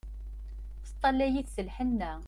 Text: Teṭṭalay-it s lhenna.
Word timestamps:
Teṭṭalay-it 0.87 1.47
s 1.55 1.57
lhenna. 1.67 2.13